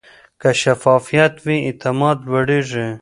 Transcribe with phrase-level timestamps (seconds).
[0.41, 2.87] که شفافیت وي، اعتماد لوړېږي.